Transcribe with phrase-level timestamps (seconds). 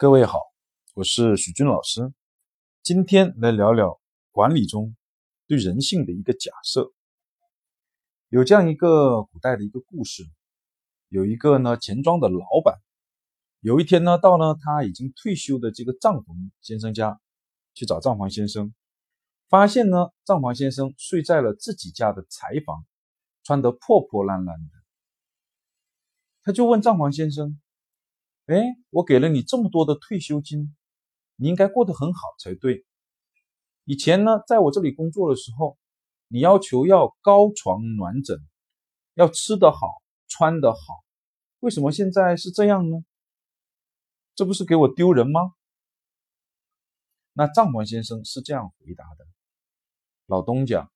[0.00, 0.40] 各位好，
[0.94, 2.14] 我是许军老师，
[2.82, 4.96] 今天来聊聊管理中
[5.46, 6.90] 对人性的一个假设。
[8.30, 10.22] 有这样一个古代的一个故事，
[11.10, 12.78] 有一个呢钱庄的老板，
[13.60, 17.20] 有一天呢到了他已经退休的这个账房先生家
[17.74, 18.72] 去找账房先生，
[19.50, 22.86] 发现呢账房先生睡在了自己家的柴房，
[23.42, 24.70] 穿得破破烂烂的。
[26.42, 27.60] 他就问账房先生
[28.46, 28.56] ：“哎，
[28.90, 30.76] 我给了你这么多的退休金，
[31.36, 32.84] 你应该过得很好才对。
[33.84, 35.78] 以前呢，在我这里工作的时候，
[36.28, 38.38] 你要求要高床暖枕，
[39.14, 40.78] 要吃得好，穿得好，
[41.60, 42.98] 为什么现在是这样呢？
[44.34, 45.52] 这不是给我丢人吗？”
[47.34, 49.26] 那账房先生是这样回答的
[50.26, 50.90] ：“老东家，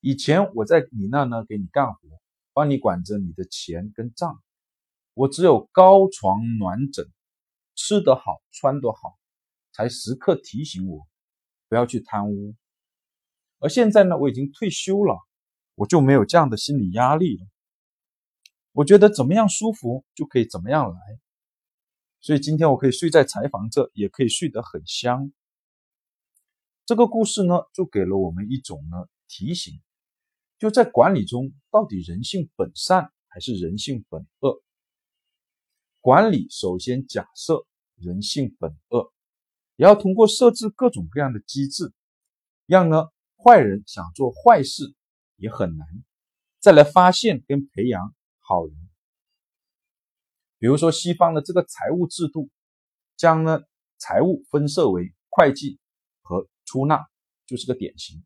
[0.00, 2.00] 以前我在你那呢给你干活。”
[2.56, 4.42] 帮你管着你的钱跟账，
[5.16, 7.10] 我只有高床暖枕，
[7.74, 9.16] 吃得好穿得好，
[9.72, 11.06] 才时刻提醒我
[11.70, 12.54] 不要去贪污。
[13.58, 15.18] 而现在呢，我已经退休了，
[15.74, 17.46] 我就没有这样的心理压力了。
[18.72, 20.98] 我觉得怎么样舒服就可以怎么样来，
[22.20, 25.32] 所以今天我可以睡在柴房这，也可以睡得很香。
[26.84, 29.80] 这个故事呢，就给了我们一种呢提醒。
[30.58, 34.62] 就在管理中，到底人性本善还是人性本恶？
[36.06, 39.12] 管理首先假设人性本恶，
[39.74, 41.92] 也要通过设置各种各样的机制，
[42.64, 44.94] 让呢坏人想做坏事
[45.34, 45.84] 也很难，
[46.60, 48.76] 再来发现跟培养好人。
[50.58, 52.50] 比如说西方的这个财务制度，
[53.16, 53.62] 将呢
[53.98, 55.80] 财务分设为会计
[56.22, 57.04] 和出纳，
[57.46, 58.24] 就是个典型。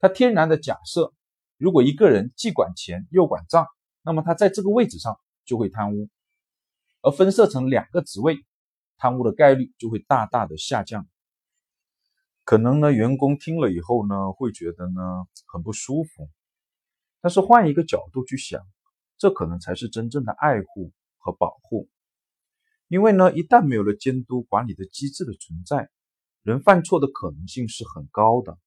[0.00, 1.14] 它天然的假设。
[1.56, 3.66] 如果一个人既管钱又管账，
[4.02, 6.10] 那么他在这个位置上就会贪污，
[7.04, 8.46] 而分设成两个职位，
[8.96, 11.06] 贪污的概率就会大大的下降。
[12.44, 16.30] 可能呢，员工听了以后呢，会觉得呢很不舒服。
[17.20, 18.66] 但是换一个角度去想，
[19.18, 21.90] 这可能才是真正的爱护和保护。
[22.88, 25.90] 因为呢，一旦没有了监督管理的机制的存在，
[26.42, 28.58] 人犯错的可能性是很高的。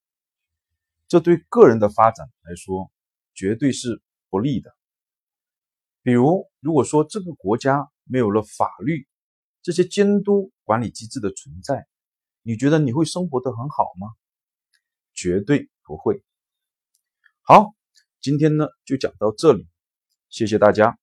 [1.08, 2.92] 这对个人的发展来说，
[3.34, 4.00] 绝对是
[4.30, 4.76] 不利的。
[6.04, 9.08] 比如，如果说这个国家没有了法律
[9.62, 11.88] 这些监督管理机制的存在，
[12.42, 14.08] 你觉得你会生活的很好吗？
[15.14, 16.24] 绝对不会。
[17.42, 17.74] 好，
[18.22, 19.68] 今天呢就讲到这里，
[20.30, 20.98] 谢谢大家。